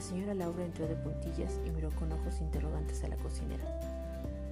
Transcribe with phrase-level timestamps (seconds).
[0.00, 3.62] La señora Laura entró de puntillas y miró con ojos interrogantes a la cocinera.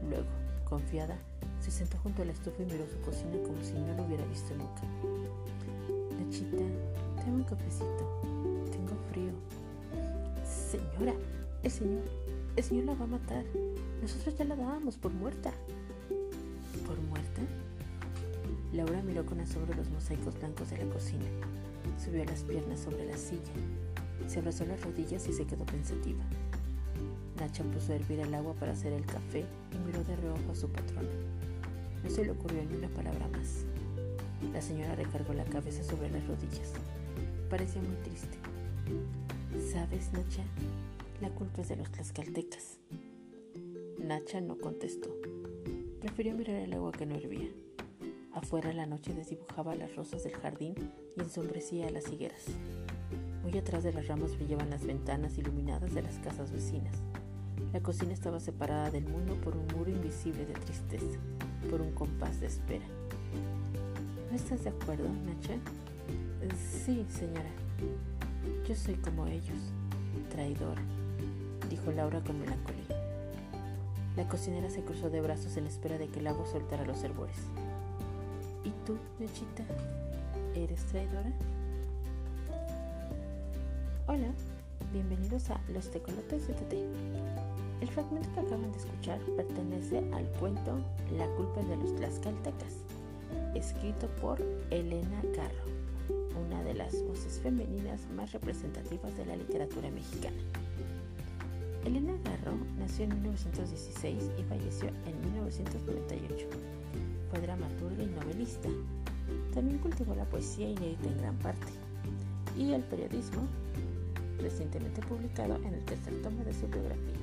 [0.06, 0.26] Luego,
[0.68, 1.16] confiada,
[1.58, 4.26] se sentó junto a la estufa y miró su cocina como si no lo hubiera
[4.26, 4.82] visto nunca.
[6.20, 6.58] Nachita,
[7.24, 8.20] tengo un cafecito.
[8.70, 9.32] Tengo frío.
[10.44, 11.14] Señora,
[11.62, 12.02] el señor,
[12.54, 13.44] el señor la va a matar.
[14.02, 15.54] Nosotros ya la dábamos por muerta.
[16.86, 17.40] ¿Por muerta?
[18.74, 21.24] Laura miró con asombro los mosaicos blancos de la cocina.
[22.04, 23.54] Subió las piernas sobre la silla
[24.28, 26.22] se abrazó las rodillas y se quedó pensativa.
[27.40, 30.54] Nacha puso a hervir el agua para hacer el café y miró de reojo a
[30.54, 31.08] su patrona.
[32.04, 33.64] No se le ocurrió ni una palabra más.
[34.52, 36.72] La señora recargó la cabeza sobre las rodillas.
[37.48, 38.36] Parecía muy triste.
[39.72, 40.44] ¿Sabes, Nacha?
[41.20, 42.78] La culpa es de los tlaxcaltecas.
[43.98, 45.14] Nacha no contestó.
[46.00, 47.48] Prefirió mirar el agua que no hervía.
[48.32, 50.74] Afuera la noche desdibujaba las rosas del jardín
[51.16, 52.44] y ensombrecía las higueras.
[53.48, 56.94] Muy atrás de las ramas brillaban las ventanas iluminadas de las casas vecinas.
[57.72, 61.18] La cocina estaba separada del mundo por un muro invisible de tristeza,
[61.70, 62.84] por un compás de espera.
[64.30, 65.54] ¿No estás de acuerdo, Nacha?
[66.84, 67.48] Sí, señora.
[68.68, 69.72] Yo soy como ellos,
[70.28, 70.82] traidora,
[71.70, 73.02] dijo Laura con melancolía.
[74.14, 77.38] La cocinera se cruzó de brazos en espera de que el agua soltara los herbores.
[78.62, 79.64] ¿Y tú, Nachita?
[80.54, 81.32] ¿Eres traidora?
[84.10, 84.32] Hola,
[84.90, 86.82] bienvenidos a Los Tecolotes de Tete.
[87.82, 90.78] El fragmento que acaban de escuchar pertenece al cuento
[91.18, 92.72] La culpa de los tlaxcaltecas,
[93.54, 94.40] escrito por
[94.70, 95.62] Elena Garro,
[96.42, 100.40] una de las voces femeninas más representativas de la literatura mexicana.
[101.84, 106.48] Elena Garro nació en 1916 y falleció en 1998.
[107.28, 108.70] Fue dramaturga y novelista.
[109.52, 111.66] También cultivó la poesía inédita en gran parte
[112.56, 113.46] y el periodismo
[114.38, 117.16] recientemente publicado en el tercer tomo de su biografía.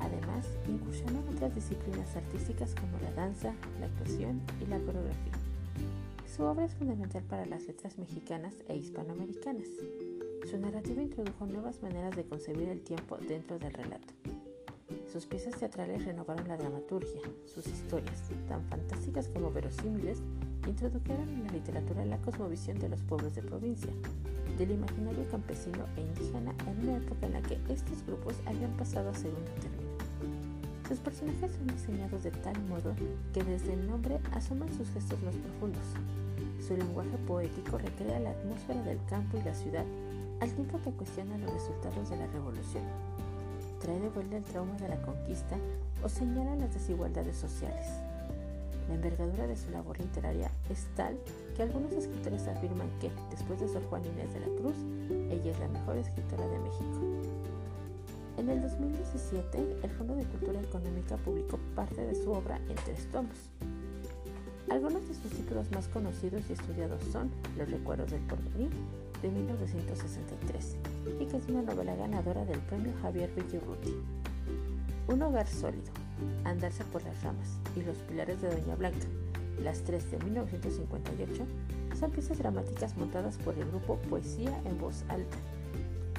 [0.00, 5.32] Además, incursionó en otras disciplinas artísticas como la danza, la actuación y la coreografía.
[6.26, 9.66] Su obra es fundamental para las letras mexicanas e hispanoamericanas.
[10.48, 14.14] Su narrativa introdujo nuevas maneras de concebir el tiempo dentro del relato.
[15.12, 20.22] Sus piezas teatrales renovaron la dramaturgia, sus historias, tan fantásticas como verosímiles,
[20.66, 23.90] introdujeron en la literatura la cosmovisión de los pueblos de provincia,
[24.58, 29.10] del imaginario campesino e indígena en una época en la que estos grupos habían pasado
[29.10, 29.88] a segundo término.
[30.88, 32.94] Sus personajes son diseñados de tal modo
[33.32, 35.84] que desde el nombre asoman sus gestos más profundos.
[36.66, 39.84] Su lenguaje poético recrea la atmósfera del campo y la ciudad,
[40.40, 42.84] al tiempo que cuestiona los resultados de la revolución.
[43.80, 45.56] Trae de vuelta el trauma de la conquista
[46.02, 47.86] o señala las desigualdades sociales.
[48.88, 51.16] La envergadura de su labor literaria es tal
[51.54, 54.76] que algunos escritores afirman que, después de Sor Juan Inés de la Cruz,
[55.30, 57.00] ella es la mejor escritora de México.
[58.38, 63.06] En el 2017, el Fondo de Cultura Económica publicó parte de su obra en tres
[63.12, 63.36] tomos.
[64.70, 68.70] Algunos de sus títulos más conocidos y estudiados son Los Recuerdos del Porvenir,
[69.22, 70.76] de 1963,
[71.20, 73.96] y que es una novela ganadora del premio Javier Villurruti.
[75.08, 75.90] Un hogar sólido,
[76.44, 79.06] Andarse por las ramas y Los Pilares de Doña Blanca,
[79.62, 81.44] las tres de 1958,
[81.98, 85.36] son piezas dramáticas montadas por el grupo Poesía en Voz Alta.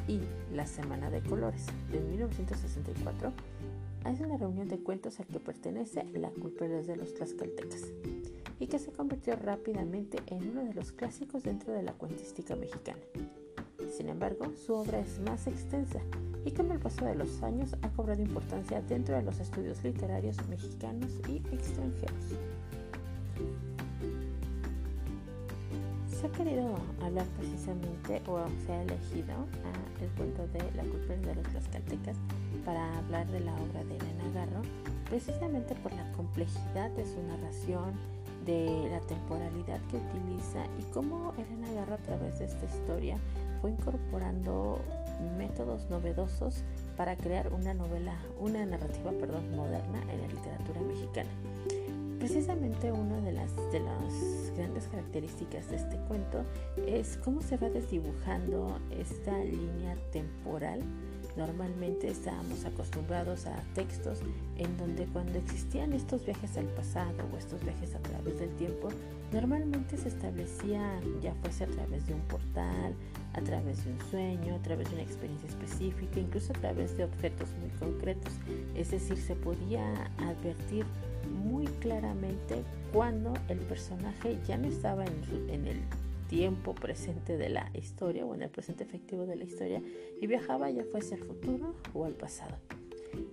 [0.08, 0.22] Y
[0.54, 3.32] La Semana de Colores, de 1964,
[4.06, 7.84] es una reunión de cuentos al que pertenece La culpa de los tlaxcaltecas
[8.60, 13.00] y que se convirtió rápidamente en uno de los clásicos dentro de la cuentística mexicana.
[13.96, 16.02] Sin embargo, su obra es más extensa
[16.50, 20.36] y con el paso de los años ha cobrado importancia dentro de los estudios literarios
[20.48, 22.26] mexicanos y extranjeros.
[26.10, 26.74] Se ha querido
[27.04, 32.18] hablar precisamente o se ha elegido ah, el cuento de La culpa de los tlaxcaltecas
[32.66, 34.64] para hablar de la obra de Elena Garro,
[35.08, 37.94] precisamente por la complejidad de su narración,
[38.48, 43.18] de la temporalidad que utiliza y cómo Elena Garro a través de esta historia
[43.62, 44.80] fue incorporando
[45.38, 46.64] métodos novedosos
[46.98, 51.30] para crear una novela, una narrativa, perdón, moderna en la literatura mexicana.
[52.20, 56.44] Precisamente una de las, de las grandes características de este cuento
[56.86, 60.82] es cómo se va desdibujando esta línea temporal
[61.40, 64.20] Normalmente estábamos acostumbrados a textos
[64.58, 68.90] en donde cuando existían estos viajes al pasado o estos viajes a través del tiempo,
[69.32, 72.94] normalmente se establecía ya fuese a través de un portal,
[73.36, 77.06] a través de un sueño, a través de una experiencia específica, incluso a través de
[77.06, 78.34] objetos muy concretos.
[78.76, 80.86] Es decir, se podía advertir
[81.42, 85.80] muy claramente cuando el personaje ya no estaba en, en el
[86.30, 89.82] tiempo presente de la historia o en el presente efectivo de la historia
[90.22, 92.56] y viajaba ya fuese al futuro o al pasado.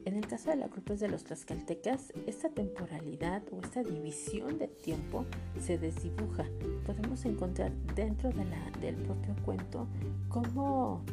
[0.06, 4.68] En el caso de la culpa de los tlaxcaltecas, esta temporalidad o esta división de
[4.68, 5.26] tiempo
[5.60, 6.46] se desdibuja.
[6.86, 8.30] Podemos encontrar dentro
[8.80, 9.86] del propio cuento
[10.28, 11.04] cómo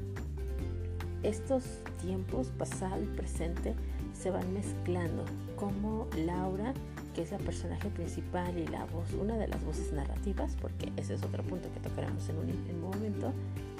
[1.23, 1.63] estos
[2.01, 3.75] tiempos, pasado y presente,
[4.13, 5.25] se van mezclando,
[5.57, 6.73] cómo Laura
[7.13, 11.15] que es la personaje principal y la voz, una de las voces narrativas, porque ese
[11.15, 13.31] es otro punto que tocaremos en un, momento,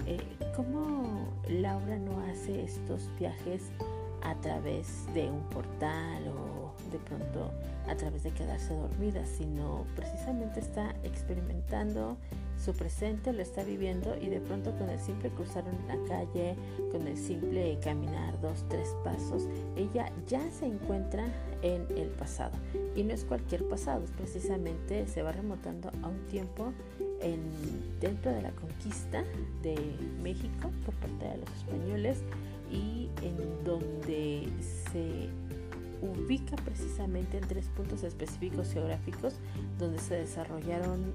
[0.06, 0.20] eh,
[0.56, 3.72] cómo Laura no hace estos viajes
[4.24, 7.52] a través de un portal o de pronto
[7.88, 12.18] a través de quedarse dormida, sino precisamente está experimentando
[12.58, 16.56] su presente, lo está viviendo y de pronto con el simple cruzar una calle,
[16.92, 21.26] con el simple caminar dos, tres pasos, ella ya se encuentra
[21.62, 22.54] en el pasado.
[22.96, 26.74] Y no es cualquier pasado, precisamente se va remontando a un tiempo
[27.22, 27.40] en,
[28.00, 29.24] dentro de la conquista
[29.64, 29.76] de
[30.22, 32.20] México por parte de los españoles
[32.72, 34.48] y en donde
[34.92, 35.30] se
[36.04, 39.36] ubica precisamente en tres puntos específicos geográficos
[39.80, 41.14] donde se desarrollaron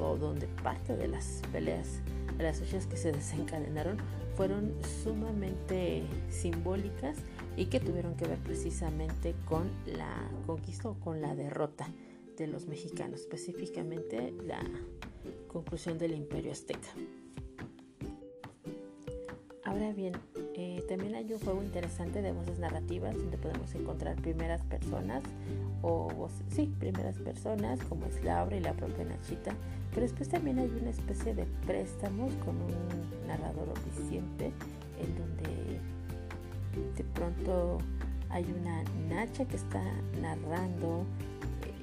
[0.00, 2.00] o donde parte de las peleas,
[2.36, 3.98] de las luchas que se desencadenaron
[4.38, 7.16] fueron sumamente simbólicas
[7.56, 11.88] y que tuvieron que ver precisamente con la conquista o con la derrota
[12.36, 14.60] de los mexicanos, específicamente la
[15.48, 16.88] conclusión del imperio azteca.
[19.64, 20.12] Ahora bien,
[20.88, 25.22] también hay un juego interesante de voces narrativas donde podemos encontrar primeras personas
[25.82, 29.52] o voces, sí, primeras personas como es Laura y la propia Nachita,
[29.90, 34.52] pero después también hay una especie de préstamos con un narrador omnisciente
[34.98, 35.80] en donde
[36.96, 37.78] de pronto
[38.30, 39.82] hay una Nacha que está
[40.20, 41.04] narrando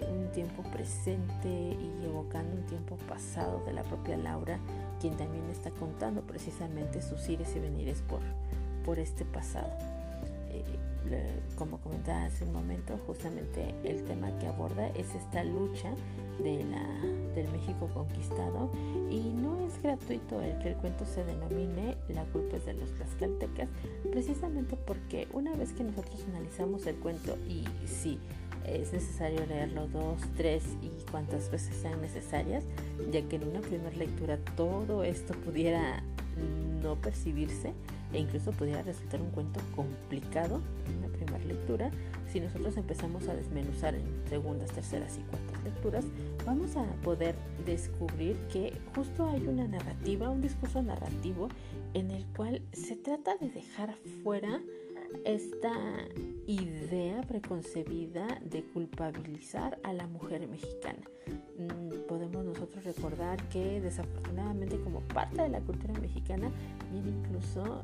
[0.02, 4.58] eh, un tiempo presente y evocando un tiempo pasado de la propia Laura
[5.00, 8.22] quien también está contando precisamente sus ires y venires por,
[8.86, 9.72] por este pasado.
[10.52, 10.64] Eh,
[11.56, 15.94] como comentaba hace un momento, justamente el tema que aborda es esta lucha
[16.44, 16.84] de la,
[17.36, 18.72] del México conquistado
[19.10, 22.90] y no es gratuito el que el cuento se denomine La culpa es de los
[22.96, 23.70] tlaxcaltecas,
[24.12, 28.20] precisamente porque una vez que nosotros analizamos el cuento y sí,
[28.66, 32.64] es necesario leerlo dos, tres y cuantas veces sean necesarias,
[33.12, 36.04] ya que en una primera lectura todo esto pudiera
[36.82, 37.74] no percibirse
[38.16, 41.92] e incluso pudiera resultar un cuento complicado en una primera lectura.
[42.32, 46.06] Si nosotros empezamos a desmenuzar en segundas, terceras y cuartas lecturas,
[46.46, 47.36] vamos a poder
[47.66, 51.50] descubrir que justo hay una narrativa, un discurso narrativo
[51.94, 54.62] en el cual se trata de dejar fuera
[55.24, 55.74] esta
[56.48, 61.00] idea preconcebida de culpabilizar a la mujer mexicana.
[61.58, 66.52] Mm, podemos nosotros recordar que desafortunadamente como parte de la cultura mexicana
[66.92, 67.84] viene incluso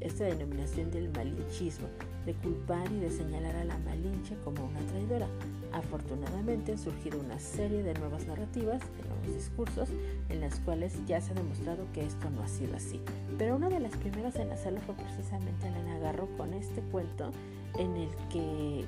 [0.00, 1.88] esta denominación del malinchismo,
[2.26, 5.26] de culpar y de señalar a la malinche como una traidora.
[5.72, 9.88] Afortunadamente han surgido una serie de nuevas narrativas, de nuevos discursos,
[10.28, 13.00] en las cuales ya se ha demostrado que esto no ha sido así.
[13.38, 17.30] Pero una de las primeras en hacerlo fue precisamente Elena Garro con este cuento
[17.78, 18.84] en el que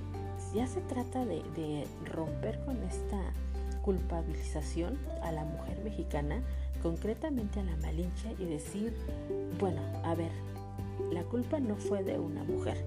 [0.55, 3.33] ya se trata de, de romper con esta
[3.83, 6.43] culpabilización a la mujer mexicana,
[6.83, 8.95] concretamente a la Malinche, y decir,
[9.59, 10.31] bueno, a ver,
[11.11, 12.85] la culpa no fue de una mujer,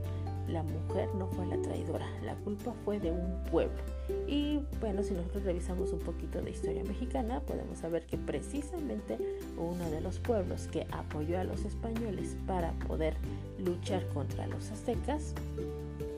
[0.48, 3.94] la mujer no fue la traidora, la culpa fue de un pueblo.
[4.27, 9.17] Y bueno, si nosotros revisamos un poquito de historia mexicana, podemos saber que precisamente
[9.57, 13.15] uno de los pueblos que apoyó a los españoles para poder
[13.57, 15.33] luchar contra los aztecas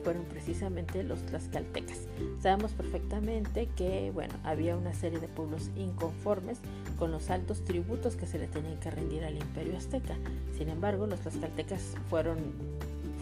[0.04, 2.06] fueron precisamente los tlaxcaltecas.
[2.40, 6.58] Sabemos perfectamente que, bueno, había una serie de pueblos inconformes
[6.98, 10.16] con los altos tributos que se le tenían que rendir al imperio azteca.
[10.56, 12.38] Sin embargo, los tlaxcaltecas fueron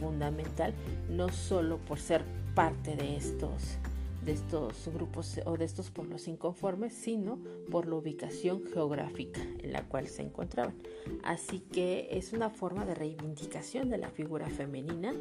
[0.00, 0.75] fundamental
[1.08, 2.23] no solo por ser
[2.54, 3.78] parte de estos
[4.26, 7.38] de estos grupos o de estos pueblos inconformes, sino
[7.71, 10.75] por la ubicación geográfica en la cual se encontraban.
[11.23, 15.14] Así que es una forma de reivindicación de la figura femenina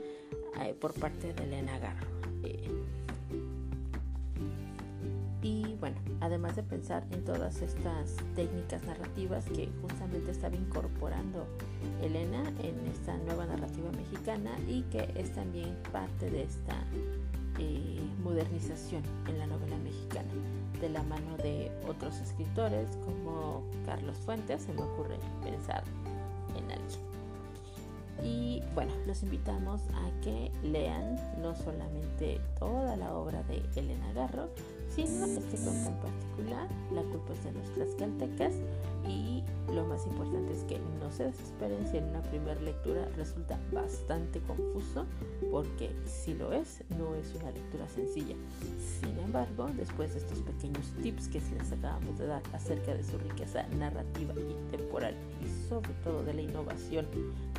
[0.61, 2.07] eh, por parte de Elena Garro.
[2.43, 2.67] Eh,
[5.43, 11.45] y bueno, además de pensar en todas estas técnicas narrativas que justamente estaba incorporando
[12.01, 16.75] Elena en esta nueva narrativa mexicana y que es también parte de esta
[17.59, 20.29] eh, modernización en la novela mexicana,
[20.79, 25.83] de la mano de otros escritores como Carlos Fuentes, se me ocurre pensar
[26.57, 27.15] en alguien.
[28.23, 34.49] Y bueno, los invitamos a que lean no solamente toda la obra de Elena Garro,
[34.89, 38.53] sino este cuento en particular, La culpa es de los tlaxcaltecas
[39.07, 39.43] y
[39.73, 44.39] lo más importante es que no se desesperen si en una primera lectura resulta bastante
[44.41, 45.05] confuso,
[45.51, 48.35] porque si lo es, no es una lectura sencilla.
[48.79, 53.17] Sin embargo, después de estos pequeños tips que les acabamos de dar acerca de su
[53.17, 57.07] riqueza narrativa y temporal y sobre todo de la innovación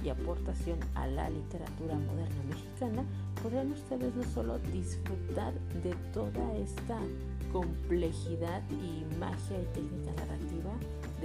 [0.05, 3.05] y aportación a la literatura moderna mexicana,
[3.43, 6.99] podrán ustedes no solo disfrutar de toda esta
[7.53, 10.36] complejidad y magia y técnica narrativa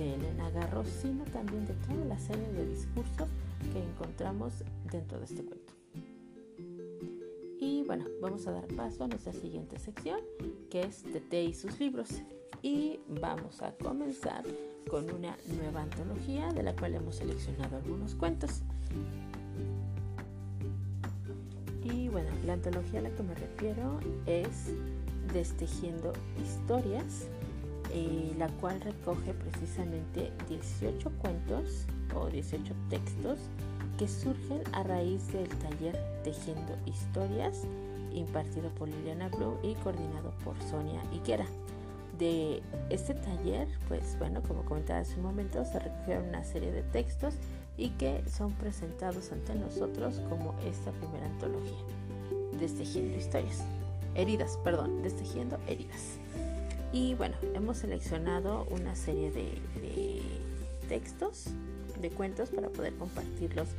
[0.01, 3.29] de Elena Garro, sino también de toda la serie de discursos
[3.71, 5.73] que encontramos dentro de este cuento.
[7.59, 10.19] Y bueno, vamos a dar paso a nuestra siguiente sección,
[10.71, 12.09] que es Tete y sus libros.
[12.63, 14.43] Y vamos a comenzar
[14.89, 18.61] con una nueva antología de la cual hemos seleccionado algunos cuentos.
[21.83, 24.73] Y bueno, la antología a la que me refiero es
[25.31, 27.27] Destejiendo Historias,
[27.93, 33.39] eh, la cual recoge precisamente 18 cuentos o 18 textos
[33.97, 37.63] que surgen a raíz del taller Tejiendo Historias
[38.13, 41.45] impartido por Liliana Blue y coordinado por Sonia Higuera.
[42.17, 46.83] De este taller, pues bueno, como comentaba hace un momento, se recogieron una serie de
[46.83, 47.35] textos
[47.77, 51.79] y que son presentados ante nosotros como esta primera antología,
[52.59, 53.63] Destejiendo Historias.
[54.13, 56.17] Heridas, perdón, Destejiendo Heridas.
[56.93, 60.21] Y bueno, hemos seleccionado una serie de,
[60.89, 61.45] textos,
[62.01, 63.69] de cuentos para poder compartirlos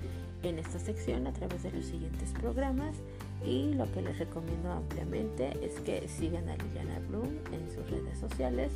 [0.43, 2.97] en esta sección a través de los siguientes programas
[3.45, 8.19] y lo que les recomiendo ampliamente es que sigan a Liliana Bloom en sus redes
[8.19, 8.73] sociales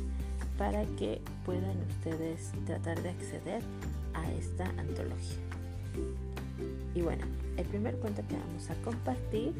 [0.57, 3.61] para que puedan ustedes tratar de acceder
[4.13, 5.37] a esta antología.
[6.93, 7.25] Y bueno,
[7.57, 9.53] el primer cuento que vamos a compartir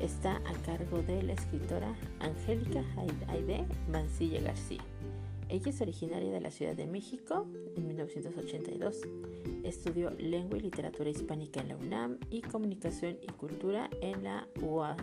[0.00, 2.84] está a cargo de la escritora Angélica
[3.28, 4.82] Aide Mancilla García.
[5.48, 9.00] Ella es originaria de la Ciudad de México en 1982.
[9.64, 14.96] Estudió lengua y literatura hispánica en la UNAM y comunicación y cultura en la UAM.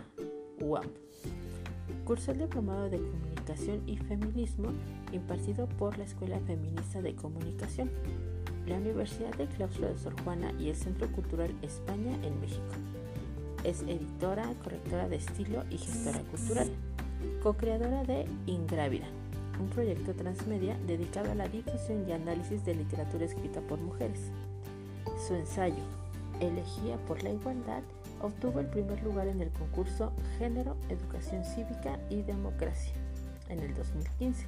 [2.04, 4.70] Cursó el diplomado de comunicación y feminismo
[5.12, 7.90] impartido por la Escuela Feminista de Comunicación,
[8.66, 12.62] la Universidad de Claustro de Sor Juana y el Centro Cultural España en México.
[13.66, 16.70] Es editora, correctora de estilo y gestora cultural,
[17.42, 19.06] co-creadora de Ingrávida
[19.58, 24.30] un proyecto transmedia dedicado a la difusión y análisis de literatura escrita por mujeres.
[25.26, 25.82] Su ensayo,
[26.40, 27.82] Elegía por la Igualdad,
[28.20, 32.92] obtuvo el primer lugar en el concurso Género, Educación Cívica y Democracia
[33.48, 34.46] en el 2015.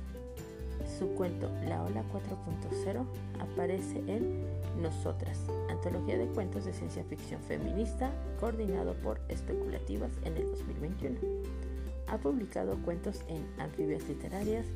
[0.99, 3.07] Su cuento La Ola 4.0
[3.39, 4.45] aparece en
[4.83, 5.39] Nosotras,
[5.71, 11.17] antología de cuentos de ciencia ficción feminista coordinado por Especulativas en el 2021.
[12.09, 14.67] Ha publicado cuentos en Anfibias Literarias,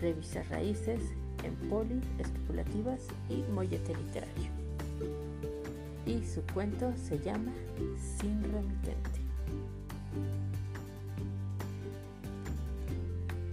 [0.00, 1.00] Revistas Raíces,
[1.42, 4.50] en Poli, Especulativas y Mollete Literario.
[6.06, 7.52] Y su cuento se llama
[8.20, 9.20] Sin Remitente.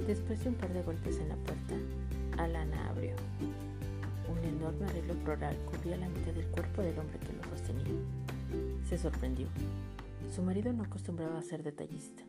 [0.05, 1.75] Después de un par de golpes en la puerta,
[2.39, 3.15] Alana abrió.
[4.29, 7.85] Un enorme arreglo floral cubría la mitad del cuerpo del hombre que lo sostenía.
[8.87, 9.47] Se sorprendió.
[10.33, 12.23] Su marido no acostumbraba a ser detallista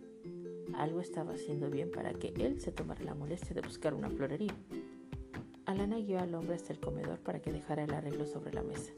[0.74, 4.54] algo estaba haciendo bien para que él se tomara la molestia de buscar una florería.
[5.66, 8.92] Alana guió al hombre hasta el comedor para que dejara el arreglo sobre la mesa.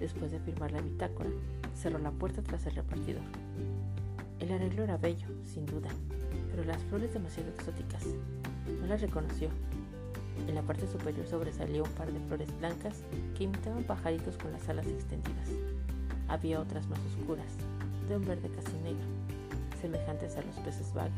[0.00, 1.30] Después de firmar la bitácora,
[1.74, 3.22] cerró la puerta tras el repartidor.
[4.40, 5.88] El arreglo era bello, sin duda,
[6.50, 8.04] pero las flores demasiado exóticas.
[8.80, 9.48] No las reconoció.
[10.48, 13.02] En la parte superior sobresalía un par de flores blancas
[13.36, 15.48] que imitaban pajaritos con las alas extendidas.
[16.28, 17.52] Había otras más oscuras,
[18.08, 19.04] de un verde casi negro,
[19.80, 21.12] semejantes a los peces bagre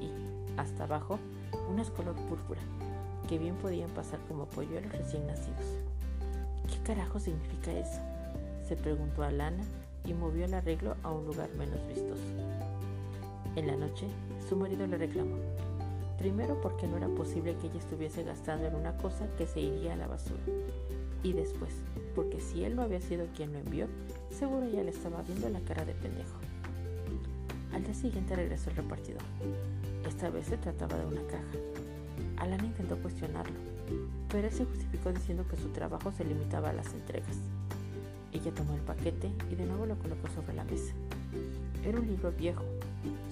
[0.00, 0.10] y,
[0.58, 1.18] hasta abajo,
[1.70, 2.60] unas color púrpura,
[3.28, 5.66] que bien podían pasar como polluelos recién nacidos.
[6.68, 8.00] ¿Qué carajo significa eso?
[8.66, 9.62] se preguntó a Lana
[10.06, 12.22] y movió el arreglo a un lugar menos vistoso.
[13.56, 14.06] En la noche,
[14.48, 15.36] su marido le reclamó.
[16.18, 19.94] Primero porque no era posible que ella estuviese gastando en una cosa que se iría
[19.94, 20.42] a la basura.
[21.22, 21.70] Y después,
[22.14, 23.86] porque si él no había sido quien lo envió,
[24.30, 26.38] seguro ya le estaba viendo la cara de pendejo.
[27.72, 29.22] Al día siguiente regresó el repartidor.
[30.06, 31.44] Esta vez se trataba de una caja.
[32.36, 33.56] Alana intentó cuestionarlo,
[34.30, 37.36] pero él se justificó diciendo que su trabajo se limitaba a las entregas.
[38.32, 40.92] Ella tomó el paquete y de nuevo lo colocó sobre la mesa.
[41.84, 42.64] Era un libro viejo,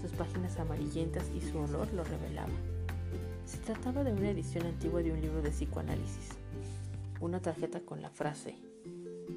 [0.01, 2.57] sus páginas amarillentas y su olor lo revelaban.
[3.45, 6.31] Se trataba de una edición antigua de un libro de psicoanálisis.
[7.21, 8.57] Una tarjeta con la frase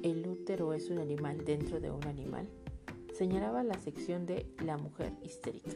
[0.02, 2.48] El útero es un animal dentro de un animal
[3.16, 5.70] señalaba la sección de La mujer histérica.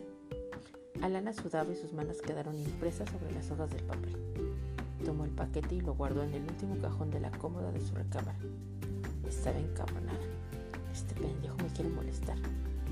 [1.00, 4.14] Alana sudaba y sus manos quedaron impresas sobre las hojas del papel.
[5.06, 7.94] Tomó el paquete y lo guardó en el último cajón de la cómoda de su
[7.94, 8.38] recámara.
[9.26, 10.20] Estaba encabronada.
[10.92, 12.36] Este pendejo me quiere molestar,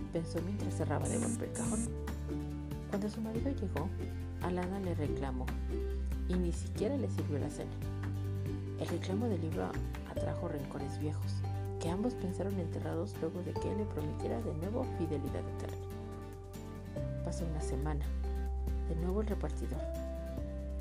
[0.08, 1.80] pensó mientras cerraba de golpe el cajón.
[2.90, 3.88] Cuando su marido llegó,
[4.42, 5.46] Alana le reclamó
[6.28, 7.70] y ni siquiera le sirvió la cena.
[8.80, 9.70] El reclamo del libro
[10.10, 11.34] atrajo rencores viejos,
[11.80, 15.86] que ambos pensaron enterrados luego de que él le prometiera de nuevo fidelidad eterna.
[17.24, 18.04] Pasó una semana.
[18.88, 19.80] De nuevo el repartidor.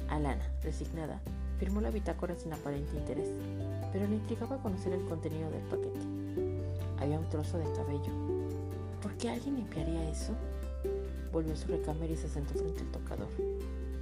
[0.09, 1.19] Alana, resignada,
[1.59, 3.29] firmó la bitácora sin aparente interés,
[3.91, 5.99] pero le intrigaba conocer el contenido del paquete.
[6.99, 8.36] Había un trozo de cabello.
[9.17, 10.31] ¿Por qué alguien limpiaría eso?
[11.33, 13.29] Volvió a su recámara y se sentó frente al tocador.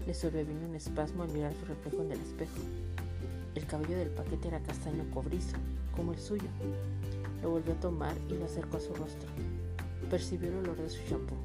[0.05, 2.57] Le sobrevino un espasmo al mirar su reflejo en el espejo.
[3.55, 5.55] El cabello del paquete era castaño cobrizo,
[5.95, 6.49] como el suyo.
[7.41, 9.29] Lo volvió a tomar y lo acercó a su rostro.
[10.09, 11.37] Percibió el olor de su shampoo.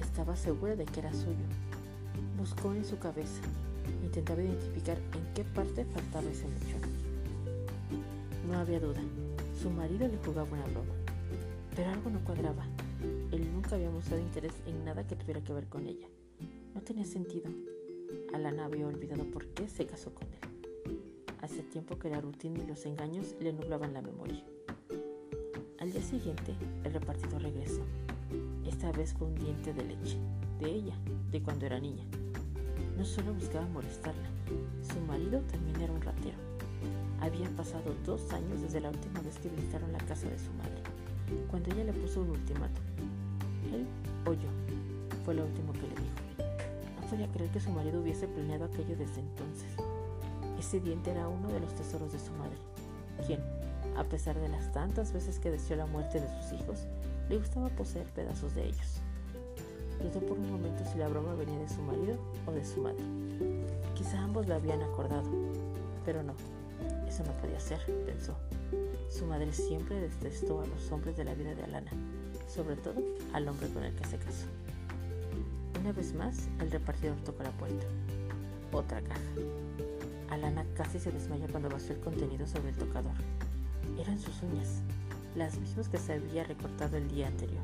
[0.00, 1.46] Estaba segura de que era suyo.
[2.36, 3.42] Buscó en su cabeza.
[4.02, 6.80] Intentaba identificar en qué parte faltaba ese mechón.
[8.50, 9.02] No había duda.
[9.62, 10.94] Su marido le jugaba una broma.
[11.76, 12.71] Pero algo no cuadraba.
[13.32, 16.06] Él nunca había mostrado interés en nada que tuviera que ver con ella.
[16.74, 17.50] No tenía sentido.
[18.34, 20.98] Alana había olvidado por qué se casó con él.
[21.40, 24.44] Hace tiempo que la rutina y los engaños le nublaban la memoria.
[25.78, 27.80] Al día siguiente, el repartidor regresó.
[28.66, 30.18] Esta vez fue un diente de leche,
[30.60, 30.96] de ella,
[31.30, 32.04] de cuando era niña.
[32.98, 34.28] No solo buscaba molestarla,
[34.82, 36.36] su marido también era un ratero.
[37.20, 40.82] Habían pasado dos años desde la última vez que visitaron la casa de su madre,
[41.50, 42.91] cuando ella le puso un ultimátum.
[44.32, 44.48] Él o yo,
[45.24, 47.00] fue lo último que le dijo.
[47.00, 49.70] No podía creer que su marido hubiese planeado aquello desde entonces.
[50.58, 52.56] Ese diente era uno de los tesoros de su madre,
[53.26, 53.40] quien,
[53.96, 56.86] a pesar de las tantas veces que deseó la muerte de sus hijos,
[57.28, 59.00] le gustaba poseer pedazos de ellos.
[60.02, 62.16] Dudó por un momento si la broma venía de su marido
[62.46, 63.02] o de su madre.
[63.94, 65.28] Quizá ambos lo habían acordado,
[66.04, 66.34] pero no,
[67.06, 68.34] eso no podía ser, pensó.
[69.10, 71.92] Su madre siempre detestó a los hombres de la vida de Alana,
[72.48, 73.02] sobre todo
[73.32, 74.46] al hombre con el que se casó.
[75.80, 77.86] Una vez más, el repartidor tocó la puerta.
[78.72, 79.20] Otra caja.
[80.30, 83.12] Alana casi se desmayó cuando vació el contenido sobre el tocador.
[83.98, 84.82] Eran sus uñas
[85.34, 87.62] las mismas que se había recortado el día anterior.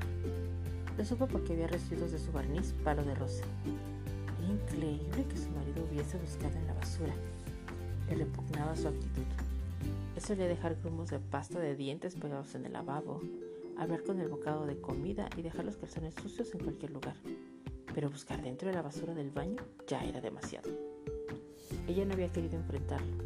[0.96, 3.44] Lo supo porque había residuos de su barniz palo de rosa.
[4.42, 7.14] Era increíble que su marido hubiese buscado en la basura.
[8.08, 9.22] Le repugnaba su actitud.
[10.16, 13.20] Él solía dejar grumos de pasta de dientes pegados en el lavabo,
[13.78, 17.16] hablar con el bocado de comida y dejar los calzones sucios en cualquier lugar.
[17.94, 20.70] Pero buscar dentro de la basura del baño ya era demasiado.
[21.86, 23.16] Ella no había querido enfrentarlo.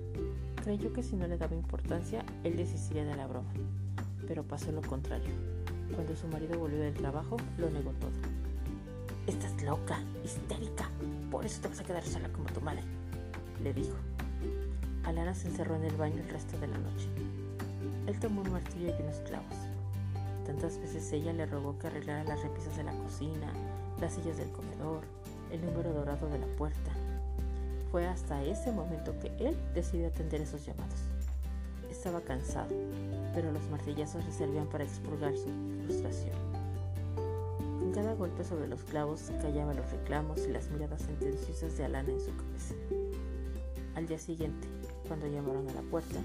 [0.63, 3.53] Creyó que si no le daba importancia, él desistiría de la broma
[4.27, 5.31] pero pasó lo contrario.
[5.95, 8.11] Cuando su marido volvió del trabajo, lo negó todo.
[9.27, 10.89] Estás loca, histérica,
[11.31, 12.83] por eso te vas a quedar sola como tu madre,
[13.63, 13.97] le dijo.
[15.05, 17.09] Alana se encerró en el baño el resto de la noche.
[18.07, 19.62] Él tomó un martillo y unos clavos.
[20.53, 23.51] Tantas veces ella le rogó que arreglara las repisas de la cocina,
[23.99, 25.01] las sillas del comedor,
[25.51, 26.93] el número dorado de la puerta.
[27.91, 31.01] Fue hasta ese momento que él decidió atender esos llamados.
[31.91, 32.69] Estaba cansado,
[33.35, 35.49] pero los martillazos le servían para expurgar su
[35.87, 36.37] frustración.
[37.79, 42.11] Con cada golpe sobre los clavos callaban los reclamos y las miradas sentenciosas de Alana
[42.11, 42.75] en su cabeza.
[43.95, 44.69] Al día siguiente,
[45.09, 46.21] cuando llamaron a la puerta,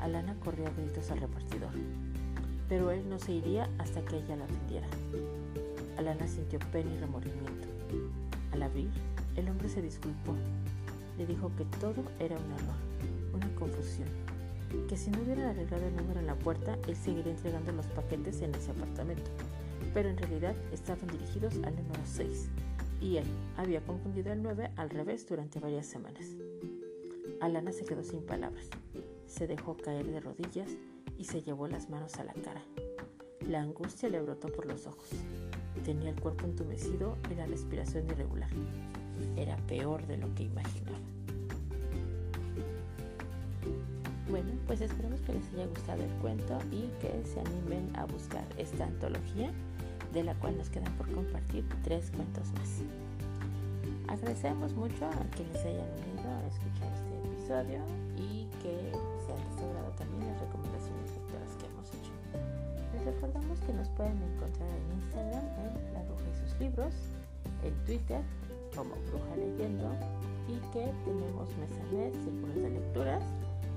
[0.00, 1.72] Alana corrió a gritos al repartidor,
[2.70, 4.86] pero él no se iría hasta que ella la atendiera.
[5.98, 7.68] Alana sintió pena y remordimiento.
[8.52, 8.90] Al abrir,
[9.36, 10.34] el hombre se disculpó.
[11.18, 14.08] Le dijo que todo era un error, una confusión
[14.88, 18.40] que si no hubieran arreglado el número en la puerta, él seguiría entregando los paquetes
[18.40, 19.30] en ese apartamento.
[19.92, 22.48] Pero en realidad estaban dirigidos al número 6
[23.00, 26.24] y él había confundido el 9 al revés durante varias semanas.
[27.40, 28.68] Alana se quedó sin palabras,
[29.26, 30.76] se dejó caer de rodillas
[31.20, 32.62] y se llevó las manos a la cara.
[33.46, 35.10] La angustia le brotó por los ojos.
[35.84, 38.48] Tenía el cuerpo entumecido y la respiración irregular.
[39.36, 40.98] Era peor de lo que imaginaba.
[44.30, 48.44] Bueno, pues esperamos que les haya gustado el cuento y que se animen a buscar
[48.56, 49.50] esta antología,
[50.14, 52.80] de la cual nos quedan por compartir tres cuentos más.
[54.08, 57.84] Agradecemos mucho a quienes hayan unido a escuchar este episodio
[58.16, 58.92] y que
[59.26, 59.56] se han
[63.00, 66.92] Les recordamos que nos pueden encontrar en Instagram en La Bruja y sus libros,
[67.64, 68.20] en Twitter
[68.76, 69.88] como Bruja Leyendo
[70.46, 73.22] y que tenemos mes a mes círculos de lecturas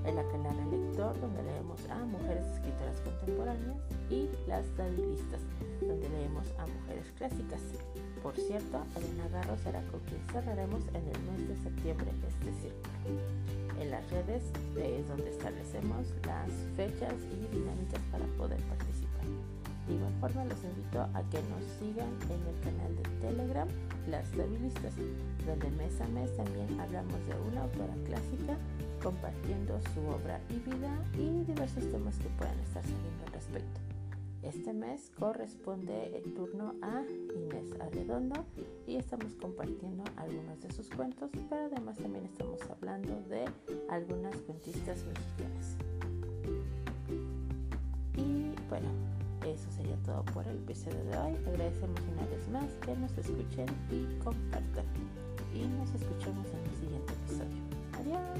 [0.04, 3.78] en la canal Lector donde leemos a mujeres escritoras contemporáneas
[4.10, 5.40] y Las Dadilistas
[5.80, 7.60] donde leemos a mujeres clásicas.
[8.22, 12.94] Por cierto, Elena Garro será con quien cerraremos en el mes de septiembre este círculo.
[13.80, 14.42] En las redes
[14.76, 19.13] es donde establecemos las fechas y dinámicas para poder participar.
[19.86, 23.68] De igual forma los invito a que nos sigan en el canal de Telegram
[24.08, 24.94] Las Dadilistas,
[25.46, 28.56] donde mes a mes también hablamos de una autora clásica
[29.02, 33.80] compartiendo su obra y vida y diversos temas que puedan estar saliendo al respecto.
[34.42, 37.02] Este mes corresponde el turno a
[37.34, 38.44] Inés Arredondo
[38.86, 43.46] y estamos compartiendo algunos de sus cuentos, pero además también estamos hablando de
[43.88, 45.76] algunas cuentistas mexicanas.
[48.16, 48.88] Y bueno,
[50.04, 51.36] todo por el episodio de hoy.
[51.46, 54.84] Agradecemos una vez más que nos escuchen y compartan.
[55.54, 57.62] Y nos escuchamos en el siguiente episodio.
[58.00, 58.38] Adiós.